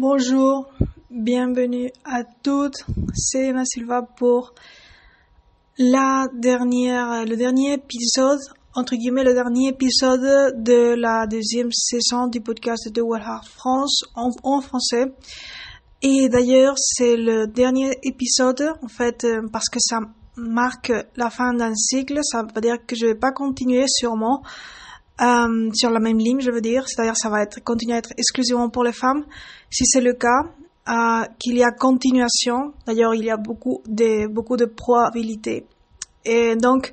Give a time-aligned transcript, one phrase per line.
[0.00, 0.68] Bonjour,
[1.10, 2.84] bienvenue à toutes.
[3.16, 4.54] C'est Emma Silva pour
[5.76, 8.38] la dernière, le dernier épisode,
[8.76, 14.04] entre guillemets, le dernier épisode de la deuxième saison du podcast de World Heart France
[14.14, 15.06] en, en français.
[16.02, 19.98] Et d'ailleurs, c'est le dernier épisode, en fait, euh, parce que ça
[20.36, 22.20] marque la fin d'un cycle.
[22.22, 24.44] Ça veut dire que je vais pas continuer sûrement
[25.20, 26.88] euh, sur la même ligne, je veux dire.
[26.88, 29.24] C'est-à-dire, ça va être continuer à être exclusivement pour les femmes.
[29.70, 30.44] Si c'est le cas,
[30.88, 32.72] euh, qu'il y a continuation.
[32.86, 35.66] D'ailleurs, il y a beaucoup de beaucoup de probabilités.
[36.24, 36.92] Et donc,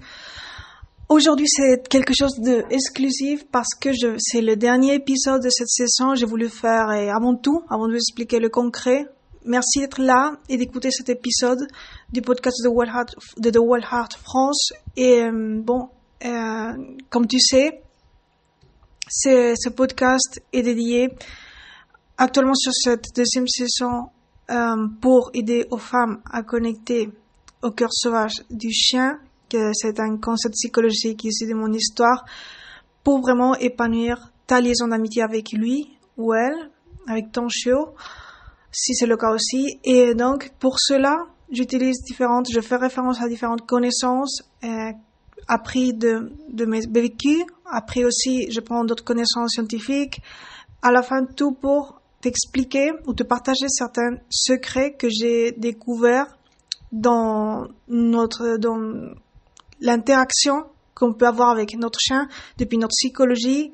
[1.07, 6.13] aujourd'hui, c'est quelque chose de exclusif parce que c'est le dernier épisode de cette saison.
[6.13, 9.05] J'ai voulu faire, et avant tout, avant de vous expliquer le concret,
[9.45, 11.65] merci d'être là et d'écouter cet épisode
[12.11, 14.73] du podcast de, World Heart, de The World Heart France.
[14.97, 15.87] Et euh, bon,
[16.25, 16.73] euh,
[17.09, 17.81] comme tu sais,
[19.07, 21.09] ce podcast est dédié
[22.17, 24.09] actuellement sur cette deuxième saison
[24.49, 27.09] euh, pour aider aux femmes à connecter
[27.61, 32.25] au cœur sauvage du chien, que c'est un concept psychologique issu de mon histoire,
[33.03, 36.69] pour vraiment épanouir ta liaison d'amitié avec lui ou elle,
[37.07, 37.95] avec ton chiot,
[38.71, 39.79] si c'est le cas aussi.
[39.83, 44.91] Et donc, pour cela, j'utilise différentes, je fais référence à différentes connaissances, euh,
[45.47, 50.21] appris de, de mes vécus, après aussi je prends d'autres connaissances scientifiques,
[50.81, 56.37] à la fin tout pour t'expliquer ou te partager certains secrets que j'ai découverts
[56.91, 58.79] dans notre, dans
[59.79, 60.63] l'interaction
[60.95, 62.27] qu'on peut avoir avec notre chien
[62.57, 63.71] depuis notre psychologie,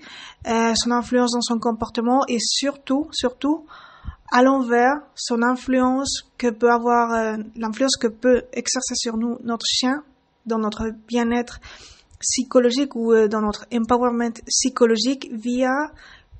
[0.47, 3.65] euh, son influence dans son comportement et surtout, surtout,
[4.31, 9.65] à l'envers, son influence que peut avoir, euh, l'influence que peut exercer sur nous notre
[9.65, 10.03] chien
[10.45, 11.59] dans notre bien-être
[12.19, 15.91] psychologique ou euh, dans notre empowerment psychologique via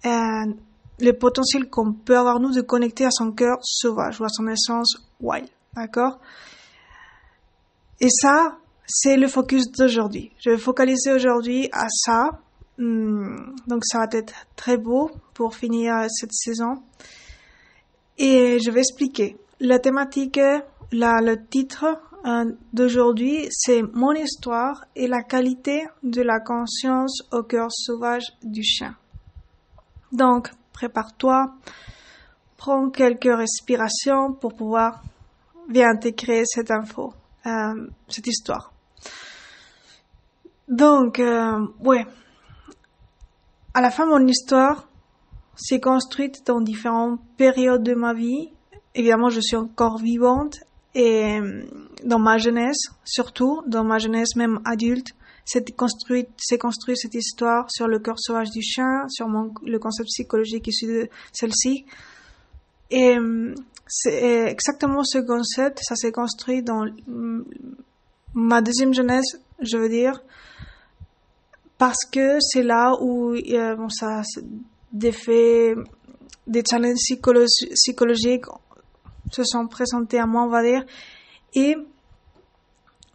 [0.05, 0.53] euh,
[0.99, 4.47] le potentiel qu'on peut avoir nous de connecter à son cœur sauvage ou à son
[4.47, 5.49] essence wild.
[5.75, 6.19] D'accord?
[7.99, 10.31] Et ça, c'est le focus d'aujourd'hui.
[10.40, 12.29] Je vais focaliser aujourd'hui à ça.
[12.78, 16.84] Hmm, donc ça va être très beau pour finir cette saison.
[18.17, 19.38] Et je vais expliquer.
[19.59, 20.40] La thématique,
[20.91, 22.10] la, le titre euh,
[22.74, 28.96] d'aujourd'hui, c'est mon histoire et la qualité de la conscience au cœur sauvage du chien.
[30.12, 31.54] Donc, prépare-toi,
[32.58, 35.02] prends quelques respirations pour pouvoir
[35.70, 37.14] bien intégrer cette info,
[37.46, 38.72] euh, cette histoire.
[40.68, 42.06] Donc, euh, ouais.
[43.74, 44.88] À la fin, mon histoire
[45.56, 48.50] s'est construite dans différentes périodes de ma vie.
[48.96, 50.59] Évidemment, je suis encore vivante
[50.94, 51.63] et euh,
[52.03, 55.07] dans ma jeunesse, surtout, dans ma jeunesse même adulte,
[55.46, 59.79] c'est construit, c'est construit cette histoire sur le cœur sauvage du chien, sur mon, le
[59.79, 61.85] concept psychologique issu de celle-ci.
[62.90, 63.56] Et euh,
[63.88, 67.44] c'est exactement ce concept, ça s'est construit dans mm,
[68.34, 70.22] ma deuxième jeunesse, je veux dire,
[71.78, 74.22] parce que c'est là où euh, bon, ça,
[74.91, 75.78] des faits,
[76.47, 77.00] des challenges
[77.73, 78.46] psychologiques
[79.31, 80.86] se sont présentés à moi, on va dire.
[81.53, 81.75] Et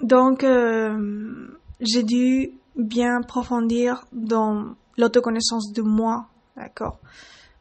[0.00, 1.48] donc, euh,
[1.80, 6.26] j'ai dû bien approfondir dans l'autoconnaissance de moi,
[6.56, 6.98] d'accord,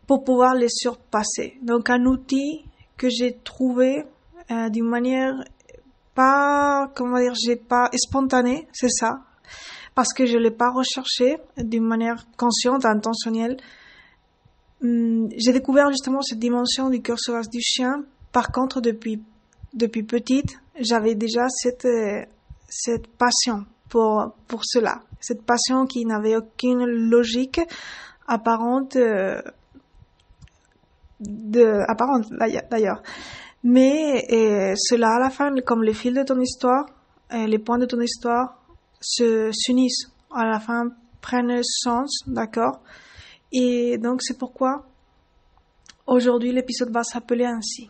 [0.07, 1.57] pour pouvoir les surpasser.
[1.61, 2.65] Donc, un outil
[2.97, 4.05] que j'ai trouvé
[4.51, 5.33] euh, d'une manière
[6.13, 9.21] pas, comment dire, j'ai pas spontanée, c'est ça,
[9.95, 13.57] parce que je l'ai pas recherché d'une manière consciente, intentionnelle.
[14.81, 18.03] Hum, j'ai découvert justement cette dimension du cœur sauvage du chien
[18.35, 19.23] par contre, depuis,
[19.73, 22.21] depuis petite, j'avais déjà cette, euh,
[22.67, 24.99] cette passion pour, pour cela.
[25.21, 27.61] Cette passion qui n'avait aucune logique
[28.27, 29.41] apparente, euh,
[31.21, 32.25] de, apparente
[32.69, 33.01] d'ailleurs.
[33.63, 36.87] Mais euh, cela, à la fin, comme le fil de ton histoire,
[37.31, 38.61] les points de ton histoire
[38.99, 40.11] se s'unissent.
[40.29, 40.89] À la fin,
[41.21, 42.81] prennent sens, d'accord?
[43.53, 44.85] Et donc, c'est pourquoi
[46.05, 47.89] aujourd'hui l'épisode va s'appeler ainsi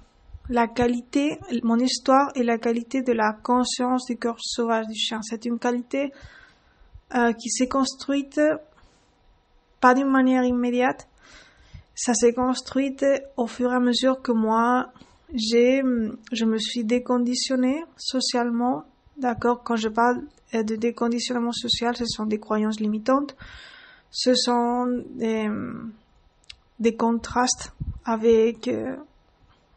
[0.50, 5.20] la qualité, mon histoire et la qualité de la conscience du cœur sauvage du chien.
[5.24, 6.12] C'est une qualité
[7.16, 8.40] euh, qui s'est construite
[9.80, 11.08] pas d'une manière immédiate.
[11.96, 13.06] Ça s'est construite
[13.38, 14.92] au fur et à mesure que moi,
[15.34, 15.82] j'ai,
[16.32, 18.84] je me suis déconditionnée socialement.
[19.18, 19.64] D'accord?
[19.64, 23.36] Quand je parle de déconditionnement social, ce sont des croyances limitantes.
[24.12, 25.50] Ce sont des,
[26.80, 27.74] des contrastes
[28.06, 28.96] avec euh,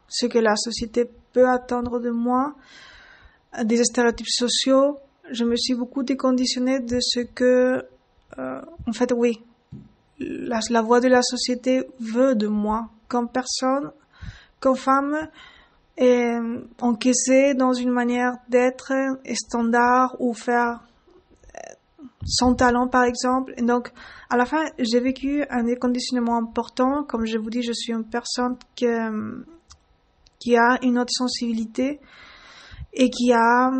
[0.09, 2.55] ce que la société peut attendre de moi,
[3.63, 4.97] des stéréotypes sociaux.
[5.31, 7.83] Je me suis beaucoup déconditionnée de ce que,
[8.37, 9.43] euh, en fait, oui,
[10.19, 13.91] la, la voix de la société veut de moi comme personne,
[14.59, 15.29] comme femme,
[15.97, 16.37] et
[16.81, 18.93] encaisser dans une manière d'être
[19.33, 20.79] standard ou faire
[21.55, 21.73] euh,
[22.25, 23.53] son talent par exemple.
[23.57, 23.91] Et donc,
[24.29, 27.03] à la fin, j'ai vécu un déconditionnement important.
[27.03, 28.85] Comme je vous dis, je suis une personne qui,
[30.39, 31.99] qui a une haute sensibilité
[32.93, 33.71] et qui a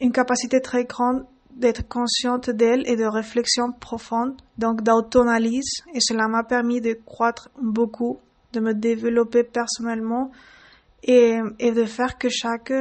[0.00, 5.82] une capacité très grande d'être consciente d'elle et de réflexion profonde, donc d'auto-analyse.
[5.92, 8.18] Et cela m'a permis de croître beaucoup,
[8.52, 10.30] de me développer personnellement
[11.02, 12.72] et, et de faire que chaque,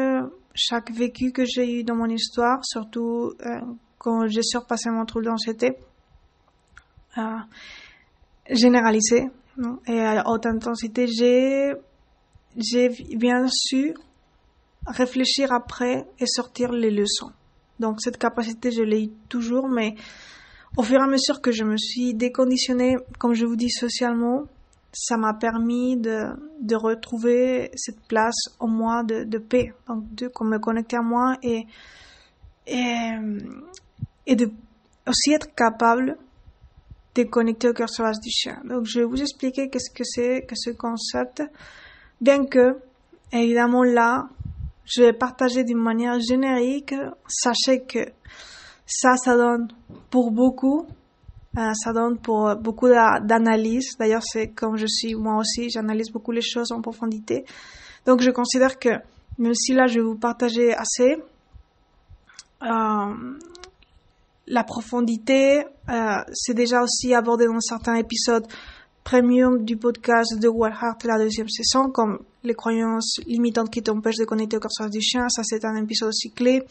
[0.54, 3.62] chaque vécu que j'ai eu dans mon histoire, surtout euh,
[3.98, 5.78] quand j'ai surpassé mon trouble d'anxiété,
[7.18, 7.22] euh,
[8.52, 9.30] généralisé
[9.88, 11.74] et à haute intensité, j'ai,
[12.58, 13.94] j'ai bien su
[14.86, 17.32] réfléchir après et sortir les leçons.
[17.80, 19.96] Donc cette capacité, je l'ai toujours, mais
[20.76, 24.44] au fur et à mesure que je me suis déconditionnée, comme je vous dis, socialement,
[24.94, 26.24] ça m'a permis de,
[26.62, 31.38] de retrouver cette place en moi de, de paix, donc de me connecter à moi
[31.44, 31.68] et,
[32.66, 33.12] et,
[34.26, 34.50] et de
[35.08, 36.18] aussi être capable
[37.16, 38.60] de connecter au cœur sauvage du chien.
[38.66, 41.44] Donc je vais vous expliquer qu'est-ce que c'est que ce concept,
[42.22, 42.78] bien que
[43.32, 44.30] évidemment là,
[44.86, 46.94] je vais partager d'une manière générique.
[47.28, 48.00] Sachez que
[48.86, 49.68] ça, ça donne
[50.10, 50.88] pour beaucoup
[51.58, 53.98] euh, ça donne pour beaucoup d'analyse.
[53.98, 57.46] D'ailleurs, c'est comme je suis moi aussi, j'analyse beaucoup les choses en profondité.
[58.06, 58.90] Donc, je considère que
[59.40, 61.18] même si là, je vais vous partager assez,
[62.64, 63.38] euh,
[64.48, 68.46] la profondité, euh, c'est déjà aussi abordé dans certains épisodes
[69.08, 74.26] premium du podcast de Heart, la deuxième saison, comme les croyances limitantes qui t'empêchent de
[74.26, 75.30] connecter au corps du chien.
[75.30, 76.62] Ça, c'est un épisode aussi clé.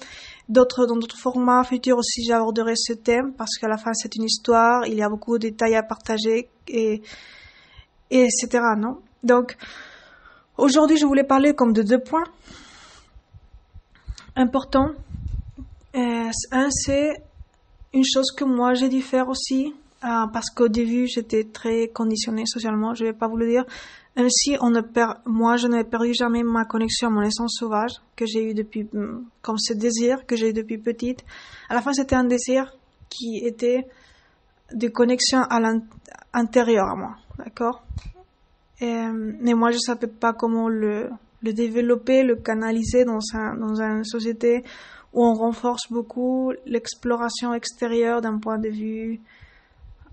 [0.46, 4.24] D'autres, dans d'autres formats futurs aussi, j'aborderai ce thème parce qu'à la fin, c'est une
[4.24, 4.86] histoire.
[4.86, 7.00] Il y a beaucoup de détails à partager et
[8.10, 8.60] etc.
[8.76, 8.98] Non?
[9.24, 9.56] Donc,
[10.58, 12.28] aujourd'hui, je voulais parler comme de deux points
[14.36, 14.90] importants.
[15.94, 17.14] Euh, un, c'est
[17.94, 19.72] une chose que moi, j'ai dû faire aussi
[20.02, 23.64] ah, parce qu'au début, j'étais très conditionnée socialement, je vais pas vous le dire.
[24.16, 27.92] Ainsi, on ne perd, moi, je n'ai perdu jamais ma connexion à mon essence sauvage
[28.14, 31.24] que j'ai eu depuis, mm, comme ce désir que j'ai eu depuis petite.
[31.68, 32.76] À la fin, c'était un désir
[33.08, 33.86] qui était
[34.72, 37.82] de connexion à l'intérieur à moi, d'accord?
[38.80, 41.08] mais moi, je savais pas comment le,
[41.42, 44.64] le développer, le canaliser dans un, dans une société
[45.14, 49.20] où on renforce beaucoup l'exploration extérieure d'un point de vue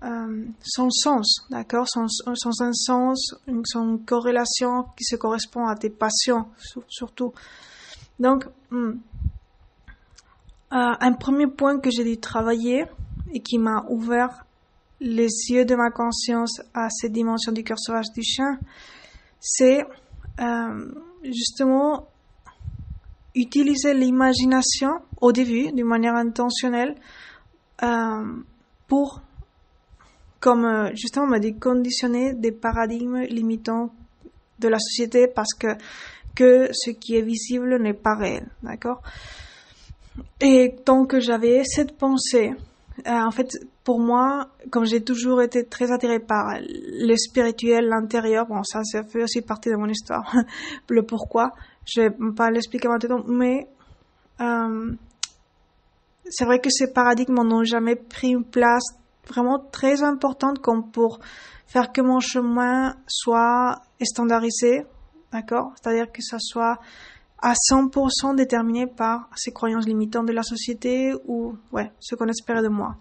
[0.02, 5.90] euh, son sens, d'accord, son, son, un sens, son corrélation qui se correspond à tes
[5.90, 6.46] passions,
[6.88, 7.32] surtout.
[8.18, 8.92] Donc, hmm,
[10.72, 12.84] euh, un premier point que j'ai dû travailler
[13.32, 14.44] et qui m'a ouvert
[15.00, 18.58] les yeux de ma conscience à cette dimension du cœur sauvage du chien,
[19.40, 19.84] c'est
[20.40, 20.92] euh,
[21.22, 22.08] justement
[23.34, 26.94] utiliser l'imagination au début, d'une manière intentionnelle,
[27.82, 28.36] euh,
[28.86, 29.20] pour
[30.44, 33.94] comme euh, justement me déconditionner des paradigmes limitants
[34.58, 35.68] de la société parce que
[36.34, 39.00] que ce qui est visible n'est pas réel, d'accord?
[40.42, 42.52] Et tant que j'avais cette pensée,
[43.06, 48.46] euh, en fait, pour moi, comme j'ai toujours été très attirée par le spirituel, l'intérieur,
[48.46, 50.30] bon, ça, ça fait aussi partie de mon histoire,
[50.90, 51.52] le pourquoi,
[51.86, 53.66] je vais pas l'expliquer maintenant, mais
[54.42, 54.92] euh,
[56.28, 58.84] c'est vrai que ces paradigmes n'ont jamais pris une place
[59.28, 61.18] vraiment très importante comme pour
[61.66, 64.84] faire que mon chemin soit standardisé,
[65.32, 65.72] d'accord?
[65.76, 66.78] C'est-à-dire que ça soit
[67.40, 72.62] à 100% déterminé par ces croyances limitantes de la société ou ouais, ce qu'on espérait
[72.62, 72.96] de moi.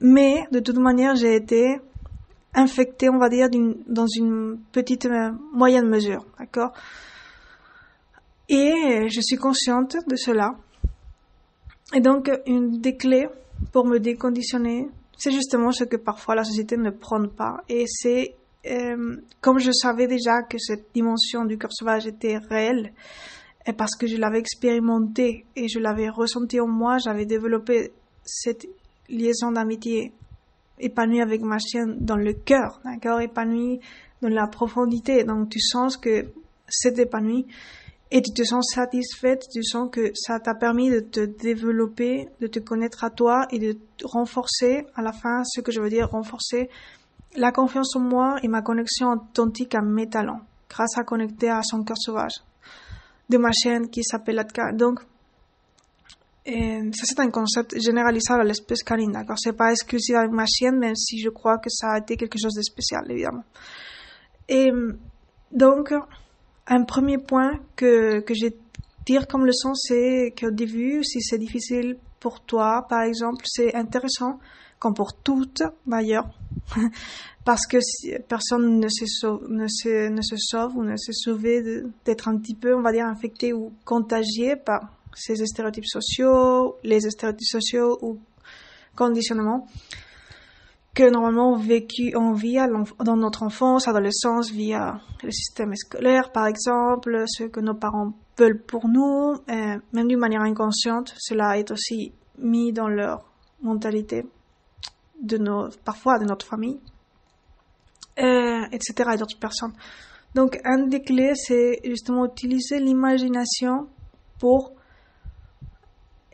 [0.00, 1.80] Mais de toute manière, j'ai été
[2.54, 3.48] infectée, on va dire,
[3.86, 6.72] dans une petite euh, moyenne mesure, d'accord?
[8.48, 10.54] Et je suis consciente de cela.
[11.94, 13.28] Et donc, une des clés
[13.72, 17.62] pour me déconditionner, c'est justement ce que parfois la société ne prend pas.
[17.68, 18.34] Et c'est
[18.66, 22.92] euh, comme je savais déjà que cette dimension du cœur sauvage était réelle,
[23.66, 27.92] et parce que je l'avais expérimenté et je l'avais ressenti en moi, j'avais développé
[28.24, 28.66] cette
[29.08, 30.12] liaison d'amitié
[30.78, 33.80] épanouie avec ma chienne dans le cœur, d'accord, épanouie
[34.22, 35.24] dans la profondité.
[35.24, 36.26] Donc tu sens que
[36.68, 37.46] c'est épanoui
[38.10, 42.46] et tu te sens satisfaite, tu sens que ça t'a permis de te développer, de
[42.46, 46.10] te connaître à toi et de renforcer, à la fin, ce que je veux dire,
[46.10, 46.70] renforcer
[47.36, 51.62] la confiance en moi et ma connexion authentique à mes talents, grâce à connecter à
[51.62, 52.34] son cœur sauvage
[53.28, 54.72] de ma chaîne qui s'appelle Atka.
[54.72, 55.00] Donc,
[56.46, 59.36] ça c'est un concept généralisable à l'espèce canine, d'accord?
[59.36, 62.38] C'est pas exclusif avec ma chienne, même si je crois que ça a été quelque
[62.38, 63.42] chose de spécial, évidemment.
[64.48, 64.70] Et
[65.50, 65.92] donc,
[66.68, 68.56] un premier point que, que j'ai
[69.06, 74.40] dire comme leçon, c'est qu'au début, si c'est difficile pour toi, par exemple, c'est intéressant,
[74.80, 76.28] comme pour toutes d'ailleurs,
[77.44, 77.78] parce que
[78.28, 81.42] personne ne se, sauve, ne, se, ne se sauve ou ne se sauve
[82.04, 84.80] d'être un petit peu, on va dire, infecté ou contagié par
[85.14, 88.18] ces stéréotypes sociaux, les stéréotypes sociaux ou
[88.96, 89.68] conditionnements
[90.96, 92.56] que normalement vécu, on vit
[93.04, 98.62] dans notre enfance, adolescence, via le système scolaire, par exemple, ce que nos parents veulent
[98.62, 103.26] pour nous, euh, même d'une manière inconsciente, cela est aussi mis dans leur
[103.60, 104.24] mentalité,
[105.20, 106.80] de nos, parfois de notre famille,
[108.18, 109.74] euh, etc., et d'autres personnes.
[110.34, 113.86] Donc, un des clés, c'est justement utiliser l'imagination
[114.38, 114.72] pour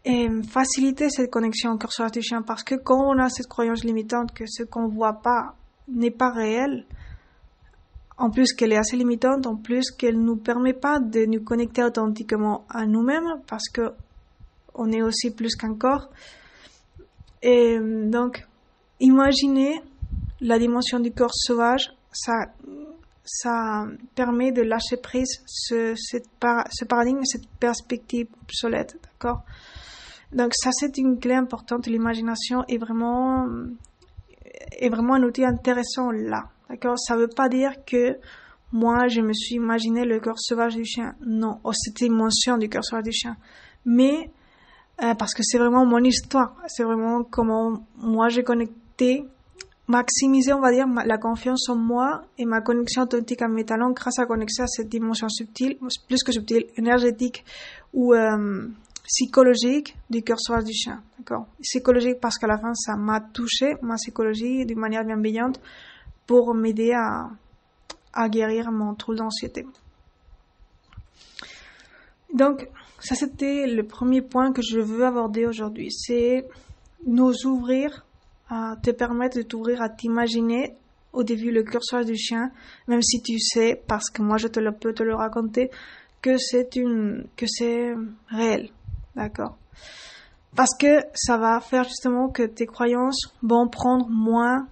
[0.04, 3.84] et faciliter cette connexion au cœur sur chien parce que quand on a cette croyance
[3.84, 5.54] limitante que ce qu'on voit pas
[5.88, 6.86] n'est pas réel,
[8.16, 11.82] en plus qu'elle est assez limitante, en plus qu'elle nous permet pas de nous connecter
[11.84, 13.92] authentiquement à nous-mêmes parce que
[14.74, 16.08] on est aussi plus qu'un corps.
[17.42, 18.46] Et donc,
[19.00, 19.82] imaginez
[20.40, 22.32] la dimension du corps sauvage, ça,
[23.24, 26.28] ça permet de lâcher prise ce, cette
[26.70, 29.42] ce paradigme, cette perspective obsolète, d'accord?
[30.32, 31.86] Donc ça, c'est une clé importante.
[31.86, 33.46] L'imagination est vraiment,
[34.78, 36.44] est vraiment un outil intéressant là.
[36.70, 36.98] D'accord?
[36.98, 38.16] Ça veut pas dire que
[38.72, 41.14] moi, je me suis imaginé le cœur sauvage du chien.
[41.26, 43.36] Non, oh, c'était émotion du cœur sauvage du chien.
[43.84, 44.30] Mais,
[45.02, 46.56] euh, parce que c'est vraiment mon histoire.
[46.68, 49.26] C'est vraiment comment moi j'ai connecté,
[49.88, 53.90] maximiser, on va dire, la confiance en moi et ma connexion authentique à mes talents
[53.90, 55.76] grâce à connecter à cette dimension subtile,
[56.08, 57.44] plus que subtile, énergétique
[57.92, 58.68] ou euh,
[59.12, 61.02] psychologique du sauvage du chien.
[61.18, 61.46] D'accord?
[61.60, 65.60] Psychologique parce qu'à la fin, ça m'a touché, ma psychologie, d'une manière bienveillante,
[66.26, 69.66] pour m'aider à, guérir mon trouble d'anxiété.
[72.32, 72.66] Donc,
[73.00, 75.90] ça c'était le premier point que je veux aborder aujourd'hui.
[75.92, 76.48] C'est
[77.06, 78.06] nous ouvrir,
[78.48, 80.74] à te permettre de t'ouvrir à t'imaginer
[81.12, 82.50] au début le sauvage du chien,
[82.88, 85.70] même si tu sais, parce que moi je te le peux te le raconter,
[86.22, 87.94] que c'est une, que c'est
[88.28, 88.70] réel.
[89.14, 89.56] D'accord.
[90.54, 94.68] Parce que ça va faire justement que tes croyances vont prendre moins,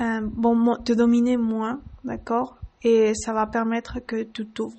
[0.00, 2.58] euh, vont te dominer moins, d'accord?
[2.82, 4.76] Et ça va permettre que tu t'ouvres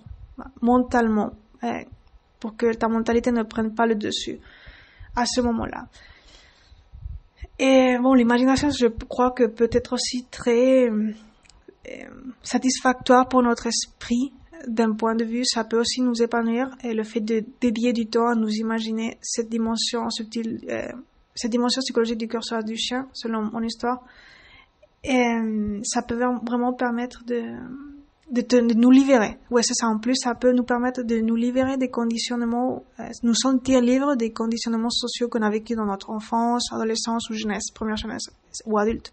[0.62, 1.32] mentalement,
[1.64, 1.84] euh,
[2.40, 4.40] pour que ta mentalité ne prenne pas le dessus
[5.16, 5.88] à ce moment-là.
[7.58, 11.12] Et bon, l'imagination, je crois que peut être aussi très euh,
[12.42, 14.34] satisfactoire pour notre esprit
[14.68, 18.08] d'un point de vue, ça peut aussi nous épanouir et le fait de dédier du
[18.08, 20.88] temps à nous imaginer cette dimension subtile, euh,
[21.36, 24.04] cette dimension psychologique du cœur du chien, selon mon histoire,
[25.04, 27.56] et, euh, ça peut vraiment permettre de,
[28.32, 29.38] de, nous libérer.
[29.50, 29.88] Ouais, c'est ça.
[29.88, 34.16] En plus, ça peut nous permettre de nous libérer des conditionnements, euh, nous sentir libres
[34.16, 38.30] des conditionnements sociaux qu'on a vécu dans notre enfance, adolescence ou jeunesse, première jeunesse
[38.66, 39.12] ou adulte.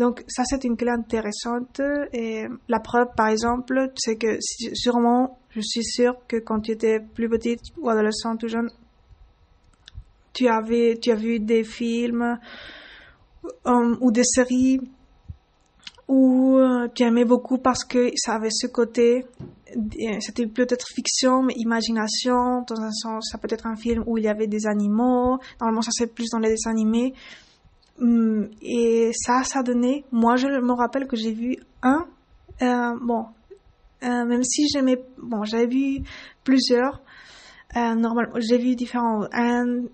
[0.00, 1.80] Donc ça c'est une clé intéressante.
[2.14, 7.00] Et la preuve par exemple c'est que sûrement je suis sûre que quand tu étais
[7.00, 8.70] plus petite ou adolescente ou jeune
[10.32, 12.38] tu avais tu as vu des films
[13.66, 14.80] euh, ou des séries
[16.08, 19.26] où euh, tu aimais beaucoup parce que ça avait ce côté
[19.76, 24.16] euh, c'était peut-être fiction mais imagination dans un sens ça peut être un film où
[24.16, 25.38] il y avait des animaux.
[25.60, 27.12] Normalement ça c'est plus dans les dessins animés
[28.00, 30.04] et ça, ça donnait.
[30.10, 32.06] Moi, je me rappelle que j'ai vu un.
[32.62, 33.26] Euh, bon,
[34.02, 35.02] euh, même si j'aimais.
[35.18, 35.98] Bon, j'avais vu
[36.44, 37.02] plusieurs.
[37.76, 39.24] Euh, normalement, j'ai vu différents.
[39.32, 39.84] Un,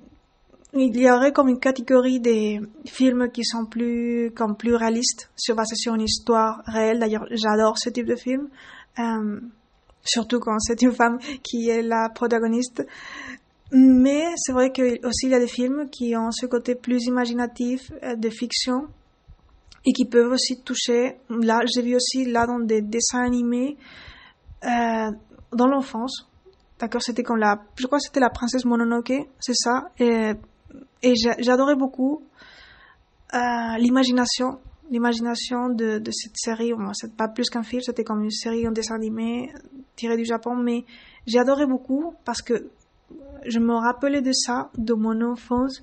[0.73, 5.57] il y aurait comme une catégorie des films qui sont plus comme plus réalistes, sur
[5.57, 6.99] basés sur une histoire réelle.
[6.99, 8.49] D'ailleurs, j'adore ce type de film.
[10.05, 12.87] Surtout quand c'est une femme qui est la protagoniste.
[13.73, 17.05] Mais c'est vrai qu'il aussi il y a des films qui ont ce côté plus
[17.07, 18.87] imaginatif euh, de fiction
[19.85, 21.17] et qui peuvent aussi toucher.
[21.31, 23.77] Là, j'ai vu aussi là dans des dessins animés
[24.65, 25.11] euh,
[25.53, 26.29] dans l'enfance.
[26.79, 29.89] D'accord, c'était comme la, je crois que c'était la princesse Mononoke, c'est ça.
[29.99, 30.35] Et,
[31.39, 32.23] j'adorais beaucoup
[33.33, 33.39] euh,
[33.79, 34.59] l'imagination,
[34.91, 36.73] l'imagination de, de cette série.
[36.73, 39.53] Bon, c'est pas plus qu'un film, c'était comme une série en dessin animé
[39.95, 40.85] tiré du Japon, mais
[41.37, 42.71] adoré beaucoup parce que
[43.47, 45.83] je me rappelais de ça, de mon enfance,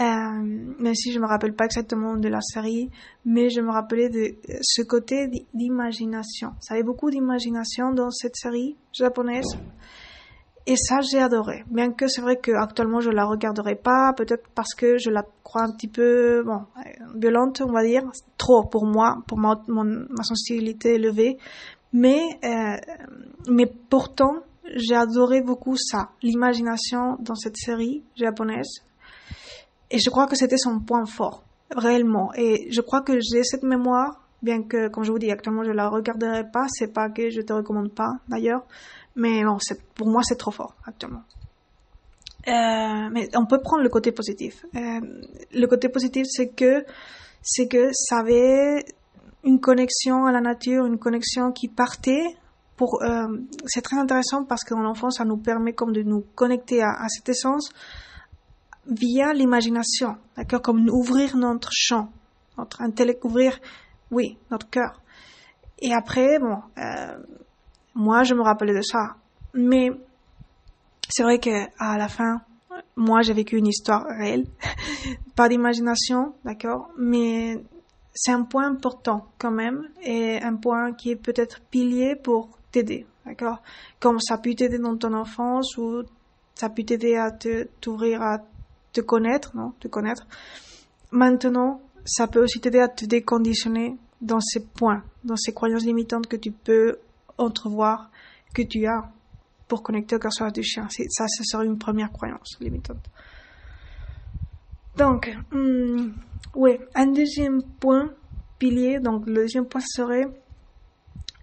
[0.00, 2.90] euh, même si je me rappelle pas exactement de la série,
[3.24, 6.50] mais je me rappelais de ce côté d'imagination.
[6.60, 9.56] Ça avait beaucoup d'imagination dans cette série japonaise.
[10.66, 11.62] Et ça, j'ai adoré.
[11.70, 15.62] Bien que c'est vrai qu'actuellement, je la regarderai pas, peut-être parce que je la crois
[15.62, 16.62] un petit peu, bon,
[17.16, 18.02] violente, on va dire.
[18.38, 21.36] Trop pour moi, pour ma, ma sensibilité élevée.
[21.92, 22.76] Mais, euh,
[23.48, 24.36] mais pourtant,
[24.74, 28.82] j'ai adoré beaucoup ça, l'imagination dans cette série japonaise.
[29.90, 31.44] Et je crois que c'était son point fort,
[31.74, 32.32] réellement.
[32.34, 35.70] Et je crois que j'ai cette mémoire, bien que, comme je vous dis, actuellement, je
[35.70, 36.66] la regarderai pas.
[36.68, 38.64] C'est pas que je te recommande pas, d'ailleurs.
[39.16, 39.58] Mais bon,
[39.94, 41.22] pour moi, c'est trop fort, actuellement.
[42.46, 44.66] Euh, mais on peut prendre le côté positif.
[44.74, 45.00] Euh,
[45.52, 46.84] le côté positif, c'est que,
[47.42, 48.84] c'est que ça avait
[49.44, 52.24] une connexion à la nature, une connexion qui partait
[52.76, 53.28] pour, euh,
[53.66, 56.90] c'est très intéressant parce que dans l'enfance, ça nous permet comme de nous connecter à,
[56.90, 57.70] à cette essence
[58.86, 62.10] via l'imagination, d'accord, comme ouvrir notre champ,
[62.58, 63.58] notre intellect, ouvrir,
[64.10, 65.00] oui, notre cœur.
[65.78, 67.18] Et après, bon, euh,
[67.94, 69.16] moi, je me rappelais de ça,
[69.54, 69.90] mais
[71.08, 72.42] c'est vrai que à la fin,
[72.96, 74.46] moi, j'ai vécu une histoire réelle,
[75.36, 77.62] pas d'imagination, d'accord, mais
[78.14, 83.06] c'est un point important quand même et un point qui est peut-être pilier pour t'aider,
[83.24, 83.62] d'accord?
[84.00, 86.02] Comme ça peut t'aider dans ton enfance ou
[86.54, 88.38] ça peut t'aider à te t'ouvrir à
[88.92, 89.72] te connaître, non?
[89.80, 90.26] Te connaître.
[91.12, 96.26] Maintenant, ça peut aussi t'aider à te déconditionner dans ces points, dans ces croyances limitantes
[96.26, 96.98] que tu peux
[97.38, 98.10] entrevoir,
[98.54, 99.10] que tu as
[99.68, 100.88] pour connecter au cœur du chien.
[100.90, 103.08] Ça, ce serait une première croyance limitante.
[104.96, 106.10] Donc, hmm,
[106.54, 108.10] oui, un deuxième point
[108.58, 110.26] pilier, donc le deuxième point serait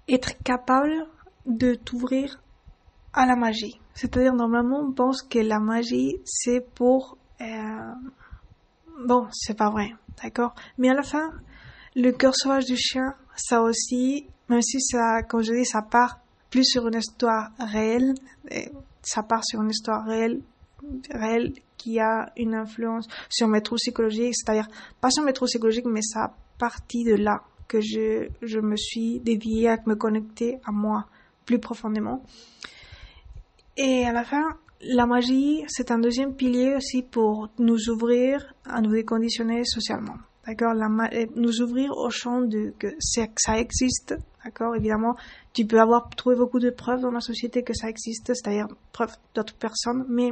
[0.07, 1.07] être capable
[1.45, 2.41] de t'ouvrir
[3.13, 3.79] à la magie.
[3.93, 7.17] C'est-à-dire, normalement, on pense que la magie, c'est pour...
[7.41, 7.93] Euh,
[9.05, 10.55] bon, c'est pas vrai, d'accord?
[10.77, 11.31] Mais à la fin,
[11.95, 16.19] le cœur sauvage du chien, ça aussi, même si ça, comme je dis, ça part
[16.49, 18.13] plus sur une histoire réelle,
[19.01, 20.41] ça part sur une histoire réelle,
[21.09, 24.67] réelle qui a une influence sur mes trous psychologiques, c'est-à-dire
[24.99, 29.19] pas sur mes trous psychologiques, mais ça partie de là que je, je me suis
[29.19, 31.05] déviée à me connecter à moi
[31.45, 32.23] plus profondément.
[33.77, 34.43] Et à la fin,
[34.81, 40.17] la magie, c'est un deuxième pilier aussi pour nous ouvrir à nous déconditionner socialement.
[40.47, 40.73] D'accord?
[41.35, 44.15] Nous ouvrir au champ de que ça existe.
[44.43, 44.75] D'accord?
[44.75, 45.15] Évidemment,
[45.53, 49.15] tu peux avoir trouvé beaucoup de preuves dans la société que ça existe, c'est-à-dire preuves
[49.35, 50.31] d'autres personnes, mais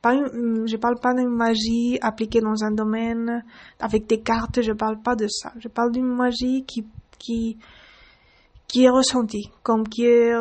[0.00, 3.42] pas je parle pas d'une magie appliquée dans un domaine
[3.80, 5.52] avec des cartes, je parle pas de ça.
[5.58, 6.86] Je parle d'une magie qui,
[7.18, 7.58] qui,
[8.68, 10.34] qui est ressentie, comme qui est,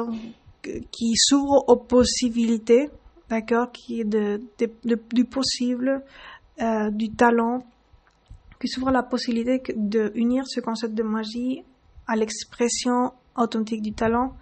[0.64, 2.90] qui s'ouvre aux possibilités,
[3.30, 4.42] d'accord, qui est de,
[5.14, 6.04] du possible,
[6.62, 7.60] euh, du talent,
[8.60, 11.64] qui s'ouvre la possibilité de unir ce concept de magie
[12.08, 14.36] à l'expression authentique du talent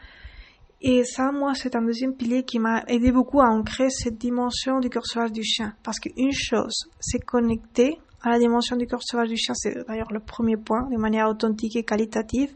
[0.84, 4.80] et ça, moi, c'est un deuxième pilier qui m'a aidé beaucoup à ancrer cette dimension
[4.80, 5.76] du cœur sauvage du chien.
[5.84, 10.12] Parce qu'une chose, c'est connecter à la dimension du cœur sauvage du chien, c'est d'ailleurs
[10.12, 12.56] le premier point, de manière authentique et qualitative.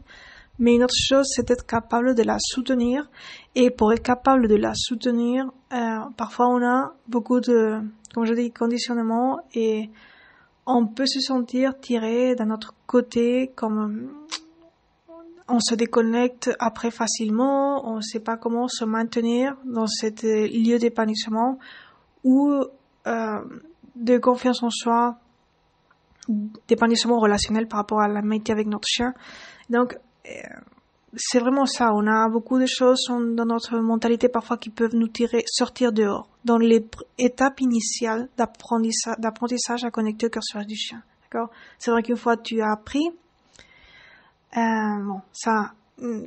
[0.58, 3.08] Mais une autre chose, c'est d'être capable de la soutenir.
[3.54, 7.80] Et pour être capable de la soutenir, euh, parfois on a beaucoup de,
[8.14, 9.90] comme je dis, conditionnement et
[10.66, 14.10] on peut se sentir tiré d'un autre côté comme
[15.48, 20.78] on se déconnecte après facilement, on ne sait pas comment se maintenir dans ce lieu
[20.78, 21.58] d'épanouissement
[22.24, 22.64] ou
[23.06, 23.40] euh,
[23.94, 25.18] de confiance en soi,
[26.66, 29.14] d'épanouissement relationnel par rapport à la l'amitié avec notre chien.
[29.70, 29.98] Donc, euh,
[31.16, 31.92] c'est vraiment ça.
[31.94, 36.28] On a beaucoup de choses dans notre mentalité parfois qui peuvent nous tirer, sortir dehors,
[36.44, 36.84] dans les
[37.18, 41.02] étapes initiales d'apprentissage à connecter au cœur du chien.
[41.22, 41.50] D'accord?
[41.78, 43.08] C'est vrai qu'une fois tu as appris,
[44.56, 44.60] euh,
[45.04, 46.26] bon, ça, mm,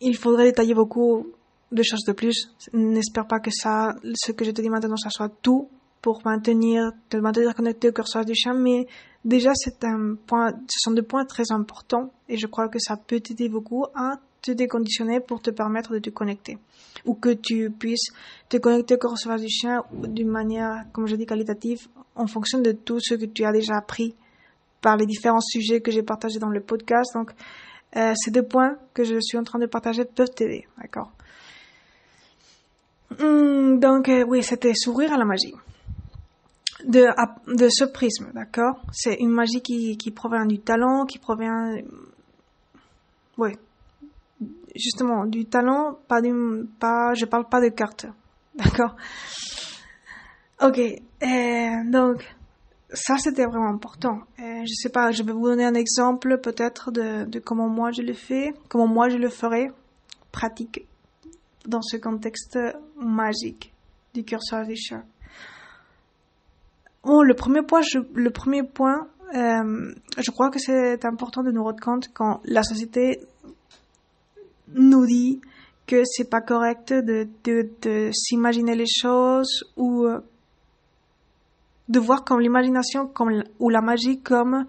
[0.00, 1.26] il faudrait détailler beaucoup
[1.72, 2.54] de choses de plus.
[2.72, 5.68] N'espère pas que ça, ce que je te dis maintenant, ça soit tout
[6.02, 8.86] pour maintenir, te maintenir connecté au curseur du chien, mais
[9.24, 12.96] déjà c'est un point, ce sont des points très importants et je crois que ça
[12.96, 16.58] peut t'aider beaucoup à te déconditionner pour te permettre de te connecter
[17.04, 18.10] ou que tu puisses
[18.48, 22.72] te connecter au curseur du chien d'une manière, comme je dis, qualitative en fonction de
[22.72, 24.14] tout ce que tu as déjà appris
[24.80, 27.12] par les différents sujets que j'ai partagés dans le podcast.
[27.14, 27.32] Donc,
[27.96, 31.10] euh, ces deux points que je suis en train de partager peuvent t'aider, d'accord?
[33.18, 35.54] Hmm, Donc, euh, oui, c'était s'ouvrir à la magie.
[36.86, 37.06] De,
[37.54, 38.80] de ce prisme, d'accord?
[38.92, 41.76] C'est une magie qui, qui provient du talent, qui provient...
[43.36, 43.50] Oui,
[44.74, 46.32] justement, du talent, pas du...
[46.78, 48.06] Pas, je parle pas de cartes,
[48.54, 48.96] d'accord?
[50.62, 52.24] Ok, euh, donc
[52.92, 54.20] ça c'était vraiment important.
[54.40, 57.92] Euh, je sais pas, je vais vous donner un exemple peut-être de, de comment moi
[57.92, 59.70] je le fais, comment moi je le ferai
[60.32, 60.86] pratique
[61.66, 62.58] dans ce contexte
[62.96, 63.72] magique
[64.12, 65.04] du curseur des chats.
[67.02, 71.50] Bon, le premier point, je, le premier point, euh, je crois que c'est important de
[71.50, 73.20] nous rendre compte quand la société
[74.74, 75.40] nous dit
[75.86, 80.20] que c'est pas correct de, de, de s'imaginer les choses ou euh,
[81.88, 84.66] de voir comme l'imagination comme ou la magie comme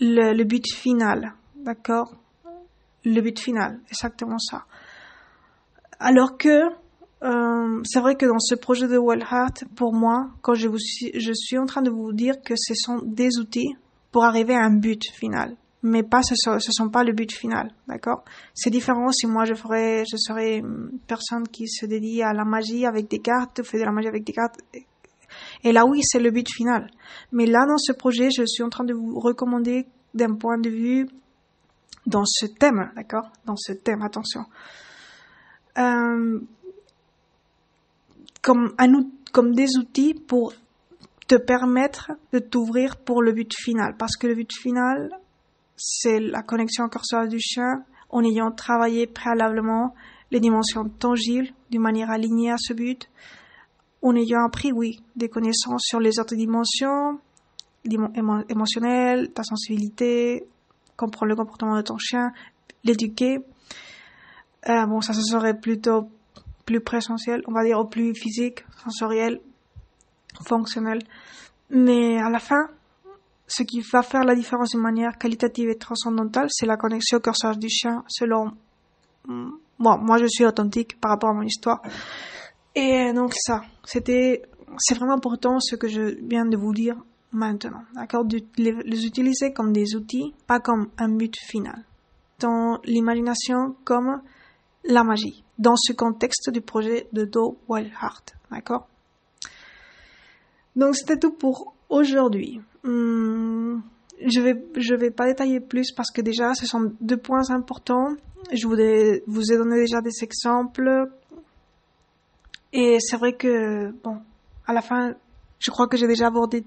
[0.00, 2.14] le, le but final, d'accord?
[3.04, 4.64] Le but final, exactement ça.
[5.98, 6.60] Alors que
[7.24, 11.10] euh, c'est vrai que dans ce projet de Heart, pour moi, quand je, vous suis,
[11.18, 13.74] je suis en train de vous dire que ce sont des outils
[14.12, 17.70] pour arriver à un but final, mais pas ce, ce sont pas le but final,
[17.88, 18.24] d'accord?
[18.52, 22.44] C'est différent si moi je ferais, je serais une personne qui se dédie à la
[22.44, 24.60] magie avec des cartes, fait de la magie avec des cartes.
[25.62, 26.90] Et là, oui, c'est le but final.
[27.32, 30.68] Mais là, dans ce projet, je suis en train de vous recommander d'un point de
[30.68, 31.08] vue
[32.06, 33.30] dans ce thème, d'accord?
[33.46, 34.42] Dans ce thème, attention.
[35.78, 36.38] Euh,
[38.44, 38.92] comme, un,
[39.32, 40.52] comme des outils pour
[41.26, 43.96] te permettre de t'ouvrir pour le but final.
[43.98, 45.10] Parce que le but final,
[45.76, 49.94] c'est la connexion corporelle du chien en ayant travaillé préalablement
[50.30, 53.08] les dimensions tangibles d'une manière alignée à ce but,
[54.02, 57.18] en ayant appris, oui, des connaissances sur les autres dimensions,
[58.48, 60.46] émotionnelles, ta sensibilité,
[60.96, 62.32] comprendre le comportement de ton chien,
[62.84, 63.38] l'éduquer.
[64.68, 66.10] Euh, bon, ça, ce serait plutôt
[66.64, 69.40] plus présentiel, on va dire, au plus physique, sensoriel,
[70.46, 71.00] fonctionnel.
[71.70, 72.68] Mais à la fin,
[73.46, 77.20] ce qui va faire la différence d'une manière qualitative et transcendantale, c'est la connexion au
[77.20, 78.52] curseur du chien, selon
[79.26, 81.82] bon, moi je suis authentique par rapport à mon histoire.
[82.74, 84.42] Et donc ça, c'était,
[84.78, 86.96] c'est vraiment important ce que je viens de vous dire
[87.32, 91.84] maintenant, d'accord, de les utiliser comme des outils, pas comme un but final.
[92.40, 94.22] Dans l'imagination comme
[94.84, 98.34] la magie dans ce contexte du projet de Do Wild Heart.
[98.50, 98.88] D'accord?
[100.76, 102.60] Donc c'était tout pour aujourd'hui.
[102.82, 103.80] Hmm,
[104.26, 108.14] je vais je vais pas détailler plus parce que déjà ce sont deux points importants.
[108.52, 111.10] Je voulais, vous ai donné déjà des exemples
[112.72, 114.18] et c'est vrai que bon
[114.66, 115.14] à la fin
[115.58, 116.64] je crois que j'ai déjà abordé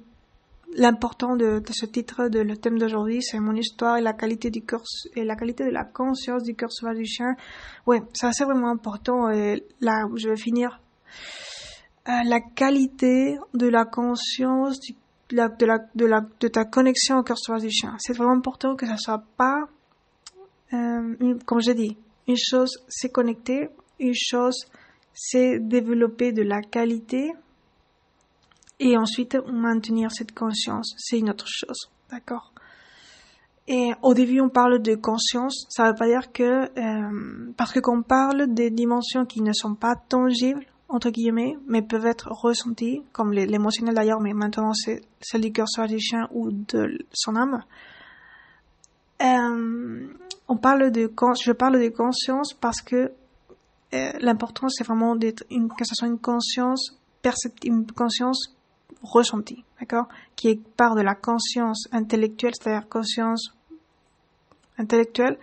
[0.75, 4.61] l'important de, ce titre, de le thème d'aujourd'hui, c'est mon histoire et la qualité du
[4.61, 4.83] cœur
[5.15, 7.35] et la qualité de la conscience du cœur sauvage du chien.
[7.85, 9.29] Ouais, ça c'est vraiment important.
[9.29, 10.79] Et là, je vais finir.
[12.07, 14.79] Euh, la qualité de la conscience
[15.29, 17.95] de, la, de, la, de, ta connexion au cœur sauvage du chien.
[17.99, 19.67] C'est vraiment important que ça soit pas,
[20.73, 24.67] euh, comme j'ai dit, une chose c'est connecter, une chose
[25.13, 27.31] c'est développer de la qualité
[28.79, 31.89] et ensuite, maintenir cette conscience, c'est une autre chose.
[32.11, 32.53] D'accord?
[33.67, 35.65] Et au début, on parle de conscience.
[35.69, 36.69] Ça ne veut pas dire que...
[36.79, 41.57] Euh, parce que quand on parle des dimensions qui ne sont pas tangibles, entre guillemets,
[41.67, 45.99] mais peuvent être ressenties, comme l'émotionnel d'ailleurs, mais maintenant c'est celle du cœur soit du
[45.99, 47.63] chien ou de son âme.
[49.21, 50.07] Euh,
[50.47, 51.11] on parle de
[51.41, 53.11] je parle de conscience parce que
[53.93, 56.97] euh, l'important c'est vraiment d'être une que ce soit une conscience
[57.63, 58.56] une conscience
[59.01, 63.53] ressenti, d'accord Qui est part de la conscience intellectuelle, c'est-à-dire conscience
[64.77, 65.37] intellectuelle,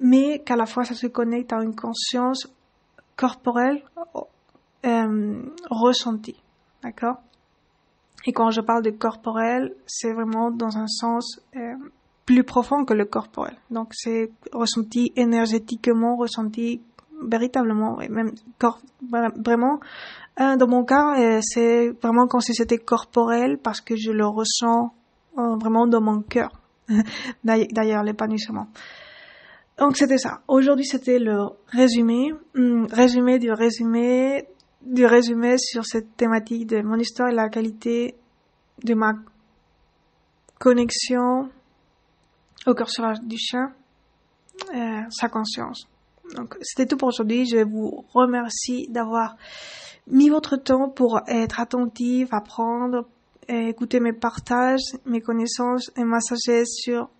[0.00, 2.48] mais qu'à la fois ça se connecte à une conscience
[3.16, 3.82] corporelle
[4.84, 6.40] euh, ressentie,
[6.82, 7.16] d'accord
[8.26, 11.74] Et quand je parle de corporel, c'est vraiment dans un sens euh,
[12.26, 13.56] plus profond que le corporel.
[13.70, 16.80] Donc c'est ressenti énergétiquement, ressenti
[17.22, 18.32] véritablement, et même
[19.44, 24.26] vraiment euh, dans mon cas, euh, c'est vraiment si c'était corporel parce que je le
[24.26, 24.92] ressens
[25.38, 26.50] euh, vraiment dans mon cœur.
[27.44, 28.68] D'ailleurs, l'épanouissement.
[29.78, 30.42] Donc c'était ça.
[30.48, 34.48] Aujourd'hui, c'était le résumé, hum, résumé du résumé
[34.82, 38.14] du résumé sur cette thématique de mon histoire et la qualité
[38.82, 39.14] de ma
[40.58, 41.48] connexion
[42.66, 43.72] au cœur sur du chien,
[44.74, 45.86] euh, sa conscience.
[46.36, 47.46] Donc c'était tout pour aujourd'hui.
[47.46, 49.36] Je vous remercie d'avoir
[50.06, 53.06] mis votre temps pour être attentive, apprendre,
[53.48, 57.10] écouter mes partages, mes connaissances et ma sagesse sur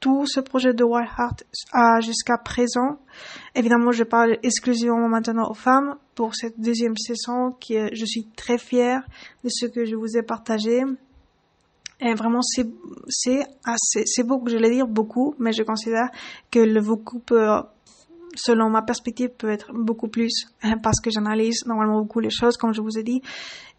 [0.00, 1.44] tout ce projet de Wild Heart
[2.02, 2.98] jusqu'à présent.
[3.54, 8.58] Évidemment, je parle exclusivement maintenant aux femmes pour cette deuxième saison qui je suis très
[8.58, 9.02] fière
[9.42, 10.82] de ce que je vous ai partagé.
[12.00, 12.68] Et vraiment, c'est,
[13.08, 13.46] c'est
[13.86, 16.10] c'est beaucoup, je vais dire beaucoup, mais je considère
[16.50, 17.48] que le beaucoup peut
[18.36, 22.56] selon ma perspective, peut être beaucoup plus hein, parce que j'analyse normalement beaucoup les choses,
[22.56, 23.22] comme je vous ai dit.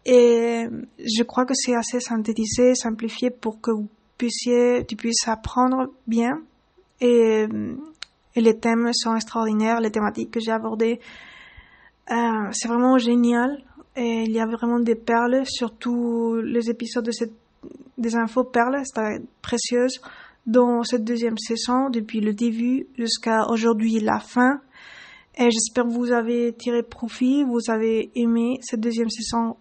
[0.04, 0.66] Et
[0.98, 6.40] je crois que c'est assez synthétisé, simplifié pour que vous puissiez, tu puisses apprendre bien.
[7.00, 7.46] Et,
[8.36, 11.00] les thèmes sont extraordinaires, les thématiques que j'ai abordées.
[12.10, 13.64] Euh, c'est vraiment génial.
[13.96, 17.32] Et il y a vraiment des perles, surtout les épisodes de cette,
[17.96, 20.00] des infos perles, c'est précieuses
[20.48, 24.60] dans cette deuxième saison, depuis le début jusqu'à aujourd'hui la fin.
[25.36, 29.56] Et j'espère que vous avez tiré profit, vous avez aimé cette deuxième saison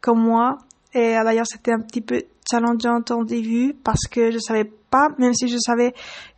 [0.00, 0.58] comme moi.
[0.94, 5.34] Et d'ailleurs, c'était un petit peu challengeant au début parce que je savais pas, même
[5.34, 5.92] si je savais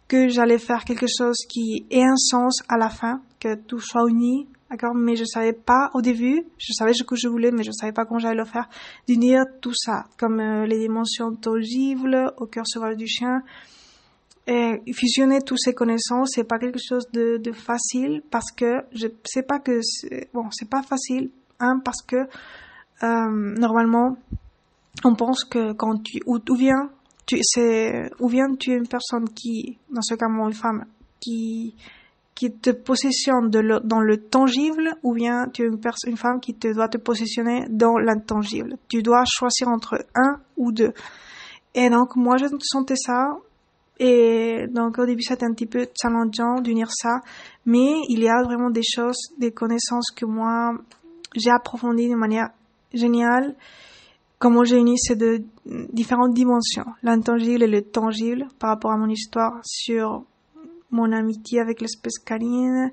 [0.09, 4.09] que j'allais faire quelque chose qui ait un sens à la fin, que tout soit
[4.09, 4.95] uni, d'accord?
[4.95, 7.93] Mais je savais pas au début, je savais ce que je voulais, mais je savais
[7.93, 8.69] pas comment j'allais le faire,
[9.07, 13.43] d'unir tout ça, comme euh, les dimensions tangibles au cœur sauvage du chien.
[14.47, 19.07] Et fusionner toutes ces connaissances, c'est pas quelque chose de, de facile parce que je
[19.25, 19.81] sais pas que
[20.35, 21.31] bon, c'est pas facile,
[21.61, 22.17] hein, parce que
[23.03, 24.19] euh, normalement,
[25.03, 26.91] on pense que quand tu ou, ou bien
[27.25, 30.85] tu c'est ou bien tu es une personne qui, dans ce cas moi une femme,
[31.21, 31.75] qui
[32.35, 36.41] qui te possessionne de le, dans le tangible ou bien tu es une, une femme
[36.41, 38.77] qui te doit te positionner dans l'intangible.
[38.89, 40.93] Tu dois choisir entre un ou deux.
[41.75, 43.39] Et donc moi je sentais ça
[44.07, 47.21] et donc au début c'était un petit peu challengeant d'unir ça,
[47.65, 50.75] mais il y a vraiment des choses, des connaissances que moi
[51.35, 52.51] j'ai approfondies de manière
[52.93, 53.55] géniale.
[54.39, 55.47] Comment j'ai uni ces deux
[55.91, 60.25] différentes dimensions, l'intangible et le tangible par rapport à mon histoire sur
[60.91, 62.93] mon amitié avec l'espèce canine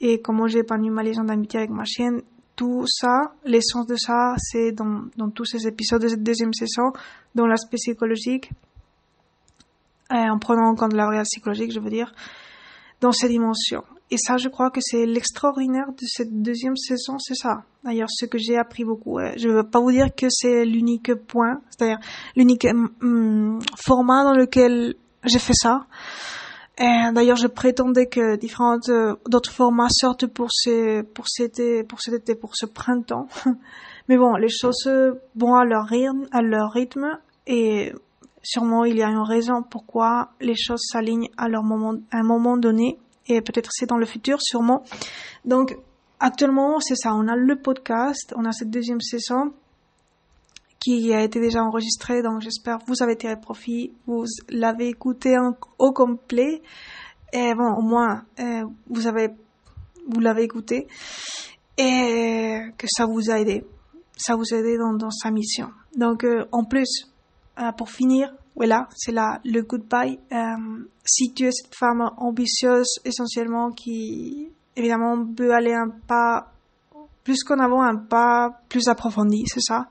[0.00, 2.22] et comment j'ai épanoui ma légende d'amitié avec ma chienne.
[2.56, 6.90] Tout ça, l'essence de ça, c'est dans, tous ces épisodes de cette deuxième saison,
[7.34, 8.50] dans l'aspect psychologique,
[10.10, 12.12] en prenant en compte la réalité psychologique, je veux dire,
[13.00, 13.84] dans ces dimensions.
[14.10, 17.62] Et ça, je crois que c'est l'extraordinaire de cette deuxième saison, c'est ça.
[17.84, 19.18] D'ailleurs, ce que j'ai appris beaucoup.
[19.18, 21.98] Euh, je ne veux pas vous dire que c'est l'unique point, c'est-à-dire
[22.34, 22.66] l'unique
[23.02, 24.94] hum, format dans lequel
[25.24, 25.86] j'ai fait ça.
[26.78, 32.00] D'ailleurs, je prétendais que différentes euh, d'autres formats sortent pour ce pour cet été, pour
[32.00, 33.26] cet été, pour ce printemps.
[34.08, 34.88] Mais bon, les choses
[35.34, 37.92] vont à leur rythme, à leur rythme, et
[38.48, 42.22] sûrement il y a une raison pourquoi les choses s'alignent à leur moment, à un
[42.22, 44.84] moment donné, et peut-être c'est dans le futur, sûrement.
[45.44, 45.76] Donc,
[46.18, 47.12] actuellement, c'est ça.
[47.14, 49.52] On a le podcast, on a cette deuxième saison
[50.80, 55.36] qui a été déjà enregistré, donc j'espère vous avez tiré profit, vous l'avez écouté
[55.78, 56.62] au complet,
[57.34, 59.28] et bon, au moins, euh, vous avez,
[60.08, 60.86] vous l'avez écouté,
[61.76, 63.66] et que ça vous a aidé,
[64.16, 65.68] ça vous a aidé dans, dans sa mission.
[65.96, 67.12] Donc, euh, en plus,
[67.58, 70.18] euh, pour finir, voilà, c'est là le goodbye.
[71.06, 76.52] si tu es cette femme ambitieuse, essentiellement, qui, évidemment, veut aller un pas,
[77.22, 79.86] plus qu'en avant, un pas plus approfondi, c'est ça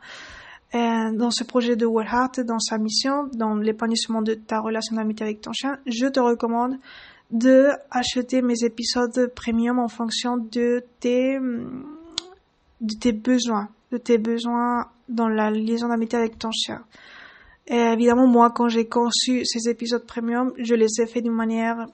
[0.75, 5.25] euh, dans ce projet de Heart, dans sa mission, dans l'épanouissement de ta relation d'amitié
[5.25, 6.75] avec ton chien, je te recommande
[7.31, 14.87] de acheter mes épisodes premium en fonction de tes, de tes besoins, de tes besoins
[15.07, 16.83] dans la liaison d'amitié avec ton chien.
[17.67, 21.85] Et évidemment, moi, quand j'ai conçu ces épisodes premium, je les ai fait d'une manière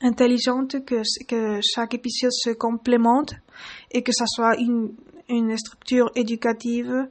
[0.00, 3.34] intelligente, que, que chaque épisode se complémente
[3.90, 4.94] et que ça soit une,
[5.28, 7.08] une structure éducative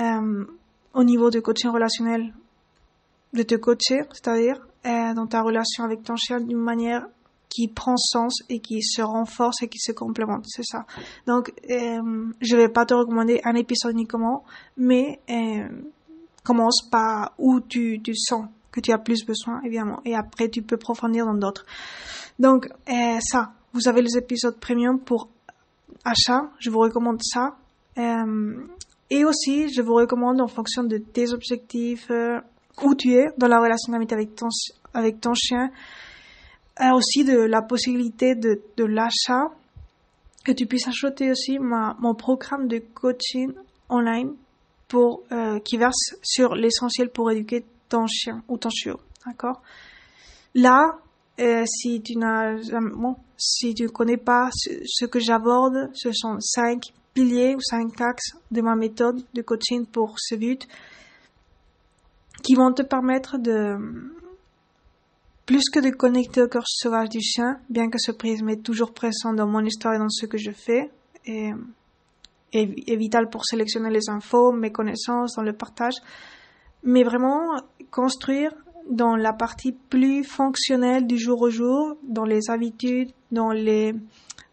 [0.00, 0.44] euh,
[0.94, 2.34] au niveau de coaching relationnel,
[3.34, 7.06] de te coacher, c'est-à-dire euh, dans ta relation avec ton chien d'une manière
[7.48, 10.86] qui prend sens et qui se renforce et qui se complémente, c'est ça.
[11.26, 14.44] Donc, euh, je vais pas te recommander un épisode uniquement,
[14.76, 15.68] mais euh,
[16.48, 20.78] commence par où tu, sens que tu as plus besoin, évidemment, et après tu peux
[20.78, 21.66] profondir dans d'autres.
[22.38, 25.28] Donc, euh, ça, vous avez les épisodes premium pour
[26.06, 27.58] achat, je vous recommande ça.
[27.98, 28.64] Euh,
[29.10, 32.40] et aussi, je vous recommande en fonction de tes objectifs, euh,
[32.82, 34.48] où tu es dans la relation d'amitié avec ton,
[34.94, 35.70] avec ton chien,
[36.94, 39.50] aussi de la possibilité de, l'achat,
[40.44, 43.52] que tu puisses acheter aussi mon programme de coaching
[43.90, 44.34] online
[44.88, 49.00] pour, euh, qui verse sur l'essentiel pour éduquer ton chien ou ton chiot.
[49.26, 49.62] D'accord?
[50.54, 50.98] Là,
[51.40, 56.40] euh, si tu n'as bon, si tu connais pas ce, ce que j'aborde, ce sont
[56.40, 56.82] cinq
[57.14, 60.66] piliers ou cinq axes de ma méthode de coaching pour ce but
[62.42, 63.76] qui vont te permettre de
[65.46, 68.92] plus que de connecter au cœur sauvage du chien, bien que ce prisme est toujours
[68.92, 70.90] présent dans mon histoire et dans ce que je fais,
[71.24, 71.52] et
[72.52, 75.94] est, vital pour sélectionner les infos, mes connaissances, dans le partage,
[76.82, 78.52] mais vraiment construire
[78.90, 83.94] dans la partie plus fonctionnelle du jour au jour, dans les habitudes, dans les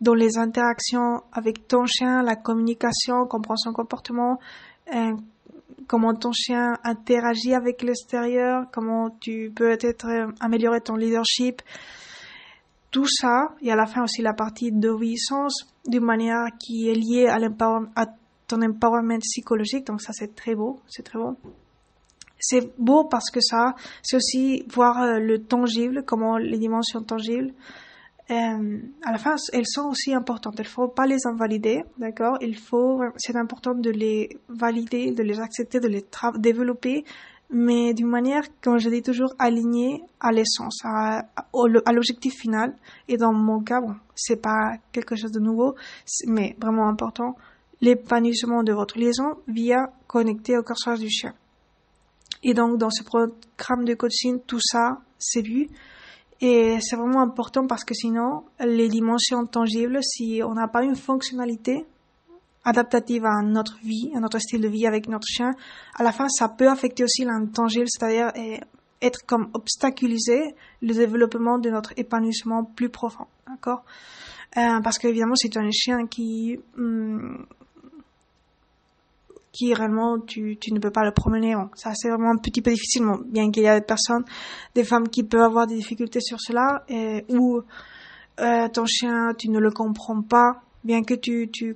[0.01, 4.39] dans les interactions avec ton chien, la communication, comprendre son comportement,
[4.93, 5.13] euh,
[5.88, 11.62] comment ton chien interagit avec l'extérieur, comment tu peux peut-être euh, améliorer ton leadership.
[12.91, 17.27] Tout ça, et à la fin aussi la partie d'obéissance, d'une manière qui est liée
[17.27, 17.39] à,
[18.47, 21.35] ton empowerment psychologique, donc ça c'est très beau, c'est très beau.
[22.37, 27.53] C'est beau parce que ça, c'est aussi voir euh, le tangible, comment les dimensions tangibles
[28.31, 30.55] euh, à la fin, elles sont aussi importantes.
[30.57, 32.37] Il ne faut pas les invalider, d'accord?
[32.41, 36.03] Il faut, c'est important de les valider, de les accepter, de les
[36.39, 37.05] développer,
[37.49, 42.75] mais d'une manière, comme je dis toujours, alignée à l'essence, à, l'objectif final.
[43.08, 45.75] Et dans mon cas, bon, c'est pas quelque chose de nouveau,
[46.27, 47.36] mais vraiment important,
[47.81, 51.34] l'épanouissement de votre liaison via connecter au corsage du chien.
[52.43, 55.67] Et donc, dans ce programme de coaching, tout ça, c'est vu.
[56.41, 60.95] Et c'est vraiment important parce que sinon, les dimensions tangibles, si on n'a pas une
[60.95, 61.86] fonctionnalité
[62.65, 65.51] adaptative à notre vie, à notre style de vie avec notre chien,
[65.95, 68.32] à la fin, ça peut affecter aussi l'intangible, c'est-à-dire
[69.01, 73.84] être comme obstaculiser le développement de notre épanouissement plus profond, d'accord?
[74.58, 77.45] Euh, Parce qu'évidemment, as un chien qui hum,
[79.51, 81.56] qui réellement tu, tu ne peux pas le promener.
[81.75, 84.25] ça c'est vraiment un petit peu difficile, bien qu'il y a des personnes,
[84.73, 87.62] des femmes qui peuvent avoir des difficultés sur cela, et, ou
[88.41, 91.75] euh, ton chien tu ne le comprends pas, bien que tu tu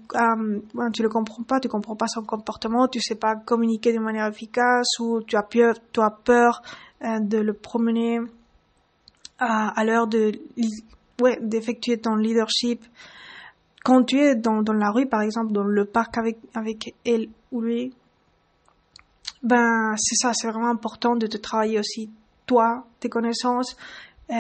[0.94, 4.28] tu le comprends pas, tu comprends pas son comportement, tu sais pas communiquer de manière
[4.28, 6.62] efficace ou tu as peur, tu as peur
[7.04, 8.20] euh, de le promener
[9.40, 10.32] à, à l'heure de
[11.22, 12.86] ouais d'effectuer ton leadership.
[13.84, 17.30] Quand tu es dans, dans la rue, par exemple, dans le parc avec, avec elle
[17.52, 17.94] ou lui,
[19.42, 22.10] ben, c'est ça, c'est vraiment important de te travailler aussi,
[22.46, 23.78] toi, tes connaissances,
[24.30, 24.36] euh,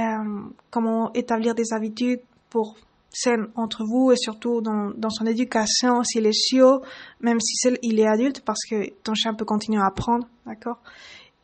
[0.69, 2.75] comment établir des habitudes pour
[3.11, 6.81] saines entre vous et surtout dans, dans son éducation, s'il est chiot,
[7.21, 10.79] même si il est adulte, parce que ton chien peut continuer à apprendre, d'accord?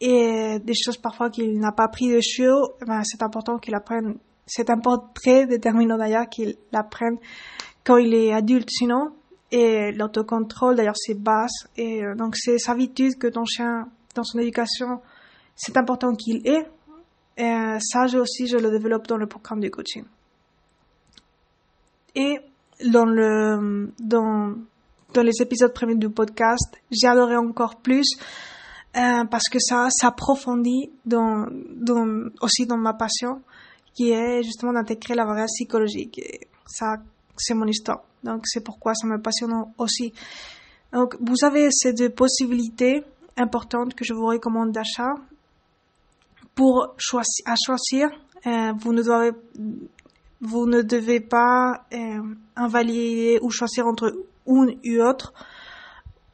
[0.01, 4.17] Et des choses parfois qu'il n'a pas appris de chiot, ben, c'est important qu'il apprenne,
[4.45, 7.17] c'est important, très déterminant d'ailleurs qu'il apprenne
[7.83, 9.11] quand il est adulte sinon.
[9.51, 11.67] Et l'autocontrôle, d'ailleurs, c'est basse.
[11.77, 15.01] Et euh, donc, c'est sa habitude que ton chien, dans son éducation,
[15.55, 16.67] c'est important qu'il ait.
[17.37, 20.03] Et euh, ça, je aussi, je le développe dans le programme de coaching.
[22.15, 22.39] Et
[22.91, 24.55] dans le, dans,
[25.13, 28.07] dans les épisodes premiers du podcast, j'adorerais encore plus
[28.95, 33.41] euh, parce que ça s'approfondit dans, dans, aussi dans ma passion,
[33.93, 36.21] qui est justement d'intégrer la variable psychologique.
[36.65, 36.95] Ça
[37.37, 38.03] c'est mon histoire.
[38.23, 40.13] Donc c'est pourquoi ça me passionne aussi.
[40.93, 43.03] Donc vous avez ces deux possibilités
[43.37, 45.13] importantes que je vous recommande d'achat.
[46.55, 48.07] Pour choisir, à choisir,
[48.47, 49.31] euh, vous ne devez
[50.41, 54.13] vous ne devez pas euh, invalider ou choisir entre
[54.47, 55.33] une ou autre.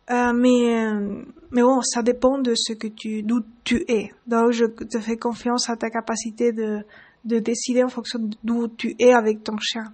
[0.09, 4.11] Euh, mais euh, mais bon, ça dépend de ce que tu d'où tu es.
[4.27, 6.79] Donc je te fais confiance à ta capacité de
[7.23, 9.93] de décider en fonction d'où tu es avec ton chien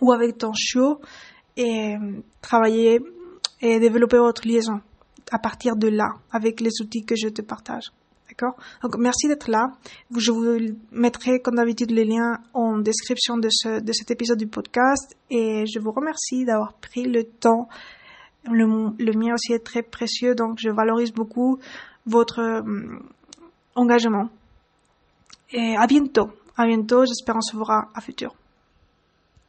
[0.00, 1.00] ou avec ton chiot
[1.56, 3.00] et euh, travailler
[3.60, 4.80] et développer votre liaison
[5.30, 7.92] à partir de là avec les outils que je te partage.
[8.82, 9.72] Donc merci d'être là.
[10.16, 14.46] Je vous mettrai comme d'habitude les liens en description de, ce, de cet épisode du
[14.46, 17.68] podcast et je vous remercie d'avoir pris le temps.
[18.44, 18.64] Le,
[18.98, 21.58] le mien aussi est très précieux donc je valorise beaucoup
[22.06, 22.98] votre euh,
[23.74, 24.28] engagement.
[25.52, 26.30] Et à bientôt.
[26.56, 27.04] À bientôt.
[27.06, 28.34] J'espère on se verra à futur.